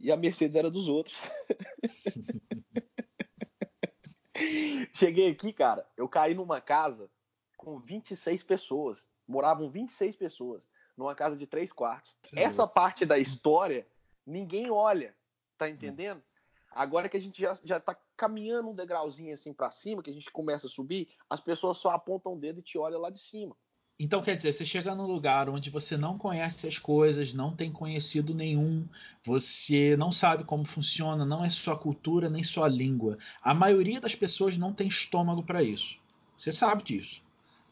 e 0.00 0.10
a 0.10 0.16
Mercedes 0.16 0.56
era 0.56 0.70
dos 0.70 0.88
outros. 0.88 1.30
Cheguei 4.94 5.30
aqui, 5.30 5.52
cara, 5.52 5.86
eu 5.96 6.08
caí 6.08 6.34
numa 6.34 6.60
casa 6.60 7.10
com 7.56 7.78
26 7.78 8.42
pessoas. 8.42 9.08
Moravam 9.28 9.70
26 9.70 10.16
pessoas 10.16 10.68
numa 10.96 11.14
casa 11.14 11.36
de 11.36 11.46
três 11.46 11.72
quartos. 11.72 12.16
Sim. 12.22 12.38
Essa 12.38 12.66
parte 12.66 13.04
da 13.04 13.18
história 13.18 13.86
ninguém 14.26 14.70
olha, 14.70 15.14
tá 15.58 15.68
entendendo? 15.68 16.22
Agora 16.70 17.08
que 17.08 17.16
a 17.16 17.20
gente 17.20 17.40
já, 17.40 17.58
já 17.64 17.80
tá 17.80 17.96
caminhando 18.16 18.70
um 18.70 18.74
degrauzinho 18.74 19.34
assim 19.34 19.52
para 19.52 19.70
cima, 19.70 20.02
que 20.02 20.10
a 20.10 20.12
gente 20.12 20.30
começa 20.30 20.68
a 20.68 20.70
subir, 20.70 21.08
as 21.28 21.40
pessoas 21.40 21.78
só 21.78 21.90
apontam 21.90 22.34
o 22.34 22.38
dedo 22.38 22.60
e 22.60 22.62
te 22.62 22.78
olham 22.78 23.00
lá 23.00 23.10
de 23.10 23.18
cima. 23.18 23.56
Então, 24.02 24.22
quer 24.22 24.34
dizer, 24.34 24.54
você 24.54 24.64
chega 24.64 24.94
num 24.94 25.06
lugar 25.06 25.50
onde 25.50 25.68
você 25.68 25.94
não 25.94 26.16
conhece 26.16 26.66
as 26.66 26.78
coisas, 26.78 27.34
não 27.34 27.54
tem 27.54 27.70
conhecido 27.70 28.34
nenhum, 28.34 28.88
você 29.22 29.94
não 29.94 30.10
sabe 30.10 30.42
como 30.42 30.64
funciona, 30.64 31.26
não 31.26 31.44
é 31.44 31.50
sua 31.50 31.76
cultura 31.76 32.30
nem 32.30 32.42
sua 32.42 32.66
língua. 32.66 33.18
A 33.42 33.52
maioria 33.52 34.00
das 34.00 34.14
pessoas 34.14 34.56
não 34.56 34.72
tem 34.72 34.88
estômago 34.88 35.42
para 35.42 35.62
isso. 35.62 35.98
Você 36.38 36.50
sabe 36.50 36.82
disso. 36.82 37.20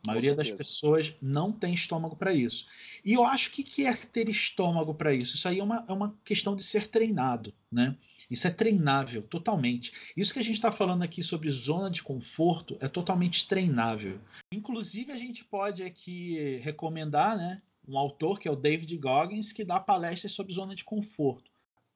A 0.04 0.08
maioria 0.08 0.35
das 0.35 0.50
pessoas 0.50 1.14
não 1.20 1.50
tem 1.50 1.73
estômago 1.73 2.14
para 2.14 2.35
isso. 2.35 2.66
E 3.02 3.14
eu 3.14 3.25
acho 3.25 3.50
que 3.50 3.62
que 3.62 3.87
é 3.87 3.94
ter 3.94 4.28
estômago 4.28 4.92
para 4.92 5.14
isso? 5.14 5.35
Isso 5.35 5.49
aí 5.49 5.61
é 5.61 5.64
uma, 5.64 5.82
é 5.88 5.92
uma 5.92 6.14
questão 6.26 6.54
de 6.54 6.62
ser 6.62 6.88
treinado, 6.88 7.54
né? 7.73 7.97
Isso 8.30 8.47
é 8.47 8.50
treinável 8.50 9.23
totalmente. 9.23 9.92
Isso 10.16 10.32
que 10.32 10.38
a 10.38 10.44
gente 10.44 10.56
está 10.56 10.70
falando 10.70 11.02
aqui 11.02 11.23
sobre 11.23 11.50
zona 11.50 11.90
de 11.90 12.02
conforto 12.02 12.76
é 12.80 12.88
totalmente 12.88 13.49
treinável. 13.49 14.20
Inclusive, 14.52 15.12
a 15.12 15.16
gente 15.16 15.44
pode 15.44 15.82
aqui 15.82 16.58
recomendar 16.58 17.37
né, 17.37 17.62
um 17.87 17.97
autor 17.97 18.38
que 18.38 18.47
é 18.47 18.50
o 18.50 18.56
David 18.56 18.97
Goggins, 18.99 19.52
que 19.52 19.64
dá 19.64 19.80
palestras 19.80 20.32
sobre 20.32 20.52
zona 20.52 20.75
de 20.75 20.85
conforto. 20.85 21.50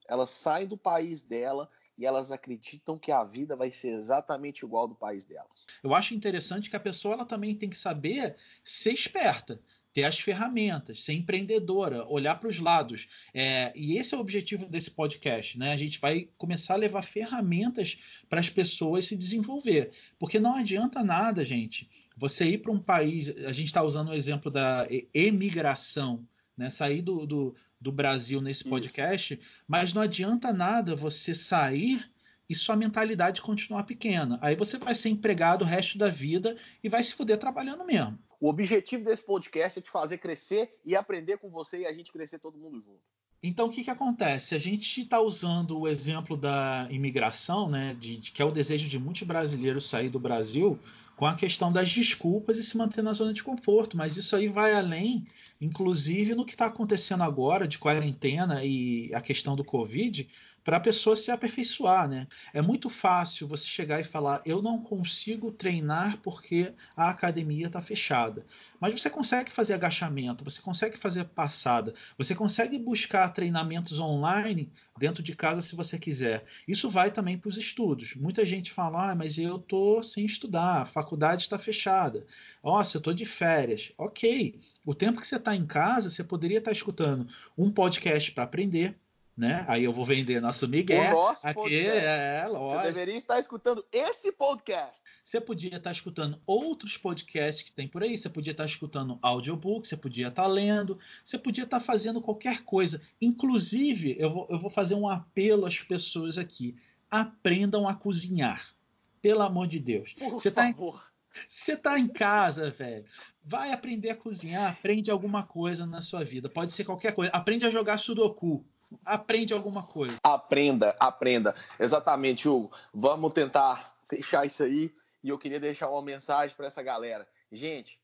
Elas 0.09 0.31
saem 0.31 0.67
do 0.67 0.77
país 0.77 1.23
dela 1.23 1.69
e 1.99 2.07
elas 2.07 2.33
acreditam 2.33 2.99
que 2.99 3.12
a 3.12 3.23
vida 3.23 3.55
vai 3.55 3.71
ser 3.71 3.91
exatamente 3.91 4.65
igual 4.65 4.89
do 4.89 4.95
país 4.95 5.25
dela. 5.25 5.49
Eu 5.83 5.95
acho 5.95 6.15
interessante 6.15 6.71
que 6.71 6.77
a 6.77 6.81
pessoa 6.81 7.15
ela 7.15 7.27
também 7.27 7.55
tem 7.55 7.69
que 7.69 7.79
saber 7.79 8.37
ser 8.65 8.93
esperta 8.93 9.61
ter 9.93 10.05
as 10.05 10.19
ferramentas, 10.19 11.03
ser 11.03 11.13
empreendedora, 11.13 12.07
olhar 12.07 12.37
para 12.37 12.49
os 12.49 12.59
lados. 12.59 13.07
É, 13.35 13.73
e 13.77 13.99
esse 13.99 14.15
é 14.15 14.17
o 14.17 14.21
objetivo 14.21 14.67
desse 14.67 14.91
podcast, 14.91 15.59
né? 15.59 15.73
A 15.73 15.77
gente 15.77 16.01
vai 16.01 16.29
começar 16.39 16.75
a 16.75 16.79
levar 16.79 17.03
ferramentas 17.03 17.99
para 18.29 18.41
as 18.41 18.49
pessoas 18.49 19.07
se 19.07 19.17
desenvolver. 19.17 19.93
Porque 20.19 20.41
não 20.41 20.57
adianta 20.57 21.03
nada, 21.03 21.45
gente, 21.45 21.91
você 22.17 22.47
ir 22.47 22.59
para 22.59 22.73
um 22.73 22.79
país. 22.79 23.29
A 23.45 23.53
gente 23.53 23.67
está 23.67 23.83
usando 23.83 24.09
o 24.09 24.15
exemplo 24.15 24.51
da 24.51 24.87
emigração, 25.13 26.27
né? 26.57 26.71
Sair 26.71 27.03
do, 27.03 27.27
do, 27.27 27.55
do 27.81 27.93
Brasil 27.93 28.41
nesse 28.41 28.65
podcast, 28.65 29.35
Isso. 29.35 29.43
mas 29.69 29.93
não 29.93 30.01
adianta 30.01 30.53
nada 30.53 30.97
você 30.97 31.35
sair 31.35 32.11
e 32.49 32.55
sua 32.55 32.77
mentalidade 32.77 33.41
continuar 33.43 33.85
pequena. 33.85 34.39
Aí 34.43 34.55
você 34.55 34.79
vai 34.79 34.95
ser 34.95 35.09
empregado 35.09 35.63
o 35.63 35.69
resto 35.69 35.99
da 35.99 36.09
vida 36.09 36.57
e 36.83 36.89
vai 36.89 37.03
se 37.03 37.15
fuder 37.15 37.39
trabalhando 37.39 37.85
mesmo. 37.85 38.19
O 38.43 38.49
objetivo 38.49 39.05
desse 39.05 39.25
podcast 39.25 39.79
é 39.79 39.83
te 39.83 39.89
fazer 39.89 40.19
crescer 40.19 40.75
e 40.85 40.97
aprender 40.97 41.39
com 41.39 41.49
você 41.49 41.79
e 41.79 41.87
a 41.87 41.93
gente 41.93 42.11
crescer 42.11 42.41
todo 42.41 42.59
mundo 42.59 42.81
junto. 42.81 42.99
Então, 43.41 43.69
o 43.69 43.71
que, 43.71 43.85
que 43.85 43.91
acontece? 43.91 44.57
A 44.57 44.59
gente 44.59 45.01
está 45.01 45.21
usando 45.21 45.79
o 45.79 45.87
exemplo 45.87 46.37
da 46.37 46.89
imigração, 46.91 47.71
né, 47.71 47.97
de, 48.01 48.17
de, 48.17 48.33
que 48.33 48.43
é 48.43 48.45
o 48.45 48.51
desejo 48.51 48.89
de 48.89 48.99
muitos 48.99 49.23
brasileiros 49.23 49.89
sair 49.89 50.09
do 50.09 50.19
Brasil, 50.19 50.77
com 51.15 51.25
a 51.25 51.37
questão 51.37 51.73
das 51.73 51.89
desculpas 51.89 52.59
e 52.59 52.65
se 52.65 52.77
manter 52.77 53.01
na 53.01 53.13
zona 53.13 53.33
de 53.33 53.45
conforto. 53.45 53.97
Mas 53.97 54.17
isso 54.17 54.35
aí 54.35 54.49
vai 54.49 54.75
além, 54.75 55.25
inclusive 55.61 56.35
no 56.35 56.45
que 56.45 56.55
está 56.55 56.67
acontecendo 56.67 57.23
agora 57.23 57.69
de 57.69 57.79
quarentena 57.79 58.65
e 58.65 59.15
a 59.15 59.21
questão 59.21 59.55
do 59.55 59.63
Covid, 59.63 60.29
para 60.64 60.76
a 60.76 60.81
pessoa 60.81 61.16
se 61.16 61.31
aperfeiçoar, 61.31 62.09
né? 62.09 62.26
É 62.52 62.62
muito 62.62 62.88
fácil 62.88 63.49
você 63.49 63.66
chegar 63.66 64.00
e 64.00 64.04
falar: 64.04 64.40
eu 64.45 64.62
não 64.62 64.83
consigo 64.83 65.50
treinar 65.50 66.19
porque 66.19 66.73
a 66.97 67.11
academia 67.11 67.66
está 67.66 67.81
fechada. 67.81 68.47
Mas 68.81 69.00
você 69.00 69.11
consegue 69.11 69.50
fazer 69.50 69.75
agachamento, 69.75 70.45
você 70.45 70.61
consegue 70.61 70.97
fazer 70.97 71.25
passada, 71.25 71.95
você 72.16 72.35
consegue 72.35 72.78
buscar 72.78 73.28
treinamentos 73.31 73.99
online 73.99 74.71
dentro 74.99 75.23
de 75.23 75.35
casa 75.35 75.61
se 75.61 75.75
você 75.75 75.99
quiser. 75.99 76.45
Isso 76.66 76.90
vai 76.90 77.11
também 77.11 77.38
para 77.38 77.49
os 77.49 77.57
estudos. 77.57 78.14
Muita 78.14 78.45
gente 78.45 78.71
fala: 78.71 79.11
ah, 79.11 79.14
mas 79.14 79.38
eu 79.38 79.59
tô 79.59 80.02
sem 80.02 80.25
estudar, 80.25 80.83
a 80.83 80.87
faculdade 80.87 81.42
está 81.42 81.59
fechada. 81.59 82.25
Nossa, 82.62 82.97
eu 82.97 83.00
tô 83.00 83.12
de 83.12 83.25
férias. 83.26 83.92
Ok. 83.99 84.61
O 84.85 84.95
tempo 84.95 85.21
que 85.21 85.26
você 85.26 85.37
está 85.37 85.54
em 85.54 85.66
casa, 85.66 86.11
você 86.11 86.23
poderia 86.25 86.59
estar 86.59 86.71
tá 86.71 86.76
escutando 86.76 87.26
um 87.57 87.71
podcast 87.71 88.33
para 88.33 88.45
aprender 88.45 88.97
né? 89.37 89.65
Aí 89.67 89.85
eu 89.85 89.93
vou 89.93 90.05
vender 90.05 90.41
nosso 90.41 90.69
Miguel. 90.69 91.11
O 91.11 91.15
nosso 91.15 91.47
aqui 91.47 91.61
podcast. 91.61 91.99
é, 92.05 92.47
lógico. 92.47 92.81
Você 92.81 92.83
deveria 92.93 93.17
estar 93.17 93.39
escutando 93.39 93.85
esse 93.91 94.31
podcast. 94.33 95.03
Você 95.25 95.41
podia 95.41 95.77
estar 95.77 95.93
escutando 95.93 96.41
outros 96.47 96.97
podcasts 96.97 97.62
que 97.65 97.73
tem 97.73 97.89
por 97.89 98.03
aí, 98.03 98.19
você 98.19 98.29
podia 98.29 98.51
estar 98.53 98.67
escutando 98.67 99.19
audiobook, 99.23 99.89
você 99.89 99.97
podia 99.97 100.29
estar 100.29 100.47
lendo, 100.47 100.99
você 101.25 101.39
podia 101.39 101.65
estar 101.65 101.81
fazendo 101.81 102.21
qualquer 102.21 102.62
coisa. 102.62 103.01
Inclusive, 103.21 104.17
eu 104.19 104.31
vou, 104.33 104.47
eu 104.51 104.59
vou 104.59 104.71
fazer 104.71 104.95
um 104.95 105.09
apelo 105.09 105.65
às 105.67 105.79
pessoas 105.79 106.37
aqui. 106.39 106.77
Aprendam 107.11 107.89
a 107.89 107.95
cozinhar. 107.95 108.75
Pelo 109.21 109.43
amor 109.43 109.67
de 109.69 109.79
Deus. 109.79 110.12
Por 110.15 110.33
Você 110.33 110.51
tá 110.51 110.69
em- 110.69 110.73
favor. 110.73 111.11
Você 111.47 111.77
tá 111.77 111.99
em 111.99 112.09
casa, 112.09 112.71
velho. 112.71 113.05
Vai 113.45 113.73
aprender 113.73 114.11
a 114.11 114.17
cozinhar, 114.17 114.71
aprende 114.71 115.11
alguma 115.11 115.43
coisa 115.43 115.87
na 115.87 116.03
sua 116.03 116.23
vida. 116.25 116.49
Pode 116.49 116.73
ser 116.73 116.85
qualquer 116.85 117.15
coisa. 117.15 117.33
Aprende 117.33 117.65
a 117.65 117.71
jogar 117.71 117.99
sudoku. 117.99 118.65
Aprende 119.05 119.53
alguma 119.53 119.83
coisa. 119.83 120.17
Aprenda, 120.23 120.97
aprenda. 120.99 121.55
Exatamente, 121.79 122.49
Hugo. 122.49 122.73
Vamos 122.93 123.33
tentar 123.33 123.97
fechar 124.09 124.47
isso 124.47 124.63
aí. 124.63 124.95
E 125.23 125.29
eu 125.29 125.39
queria 125.39 125.61
deixar 125.61 125.89
uma 125.89 126.03
mensagem 126.03 126.57
para 126.57 126.67
essa 126.67 126.83
galera. 126.83 127.29
Gente, 127.51 128.01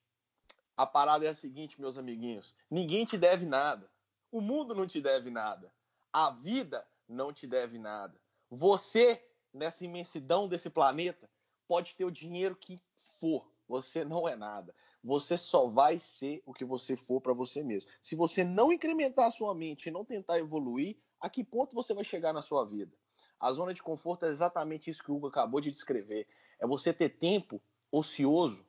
a 0.76 0.86
parada 0.86 1.26
é 1.26 1.28
a 1.28 1.34
seguinte, 1.34 1.80
meus 1.80 1.98
amiguinhos: 1.98 2.54
ninguém 2.70 3.04
te 3.04 3.16
deve 3.18 3.44
nada. 3.44 3.90
O 4.30 4.40
mundo 4.40 4.74
não 4.74 4.86
te 4.86 5.00
deve 5.00 5.30
nada. 5.30 5.72
A 6.12 6.30
vida 6.30 6.86
não 7.08 7.32
te 7.32 7.46
deve 7.46 7.78
nada. 7.78 8.20
Você, 8.50 9.22
nessa 9.52 9.84
imensidão 9.84 10.46
desse 10.46 10.70
planeta, 10.70 11.28
pode 11.66 11.94
ter 11.96 12.04
o 12.04 12.10
dinheiro 12.10 12.54
que 12.54 12.80
for. 13.20 13.50
Você 13.68 14.04
não 14.04 14.28
é 14.28 14.36
nada. 14.36 14.74
Você 15.08 15.38
só 15.38 15.66
vai 15.66 15.98
ser 15.98 16.42
o 16.44 16.52
que 16.52 16.66
você 16.66 16.94
for 16.94 17.18
para 17.18 17.32
você 17.32 17.62
mesmo. 17.62 17.88
Se 18.02 18.14
você 18.14 18.44
não 18.44 18.70
incrementar 18.70 19.28
a 19.28 19.30
sua 19.30 19.54
mente 19.54 19.86
e 19.86 19.90
não 19.90 20.04
tentar 20.04 20.38
evoluir, 20.38 20.98
a 21.18 21.30
que 21.30 21.42
ponto 21.42 21.74
você 21.74 21.94
vai 21.94 22.04
chegar 22.04 22.34
na 22.34 22.42
sua 22.42 22.62
vida? 22.66 22.94
A 23.40 23.50
zona 23.50 23.72
de 23.72 23.82
conforto 23.82 24.26
é 24.26 24.28
exatamente 24.28 24.90
isso 24.90 25.02
que 25.02 25.10
o 25.10 25.16
Hugo 25.16 25.28
acabou 25.28 25.62
de 25.62 25.70
descrever. 25.70 26.28
É 26.60 26.66
você 26.66 26.92
ter 26.92 27.08
tempo 27.08 27.58
ocioso 27.90 28.66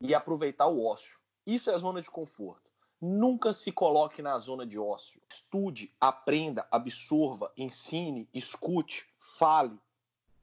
e 0.00 0.14
aproveitar 0.14 0.68
o 0.68 0.84
ócio. 0.84 1.18
Isso 1.44 1.68
é 1.68 1.74
a 1.74 1.78
zona 1.78 2.00
de 2.00 2.08
conforto. 2.08 2.70
Nunca 3.00 3.52
se 3.52 3.72
coloque 3.72 4.22
na 4.22 4.38
zona 4.38 4.64
de 4.64 4.78
ócio. 4.78 5.20
Estude, 5.28 5.92
aprenda, 6.00 6.68
absorva, 6.70 7.52
ensine, 7.56 8.28
escute, 8.32 9.08
fale, 9.18 9.76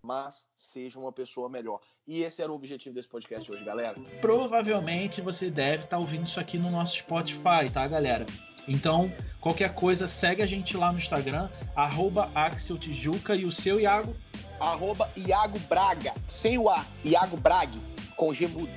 mas 0.02 0.48
seja 0.56 1.00
uma 1.00 1.12
pessoa 1.12 1.50
melhor. 1.50 1.80
E 2.08 2.24
esse 2.24 2.42
era 2.42 2.52
o 2.52 2.56
objetivo 2.56 2.96
desse 2.96 3.08
podcast 3.08 3.52
hoje, 3.52 3.64
galera. 3.64 3.96
Provavelmente 4.20 5.22
você 5.22 5.50
deve 5.50 5.84
estar 5.84 5.98
ouvindo 5.98 6.26
isso 6.26 6.40
aqui 6.40 6.58
no 6.58 6.72
nosso 6.72 6.96
Spotify, 6.98 7.70
tá, 7.72 7.88
galera? 7.88 8.26
Então, 8.68 9.12
qualquer 9.40 9.74
coisa, 9.74 10.08
segue 10.08 10.42
a 10.42 10.46
gente 10.46 10.76
lá 10.78 10.92
no 10.92 10.98
Instagram, 10.98 11.50
arroba 11.76 12.30
Axel 12.36 12.78
Tijuca 12.78 13.36
e 13.36 13.46
o 13.46 13.52
seu 13.52 13.80
Iago. 13.80 14.16
Arroba 14.60 15.10
Iago 15.16 15.60
Braga, 15.62 16.14
sem 16.28 16.58
o 16.58 16.70
A, 16.70 16.86
Iago 17.04 17.38
Brague, 17.38 17.80
com 18.16 18.34
G 18.34 18.48
mudo. 18.48 18.70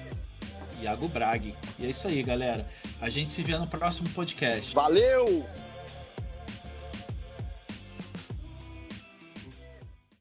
Iago 0.81 1.09
Brag. 1.09 1.55
E 1.79 1.87
é 1.87 1.91
isso 1.91 2.07
aí, 2.09 2.23
galera. 2.23 2.67
A 3.01 3.09
gente 3.09 3.33
se 3.33 3.43
vê 3.43 3.57
no 3.57 3.67
próximo 3.67 4.09
podcast. 4.11 4.75
Valeu! 4.75 5.64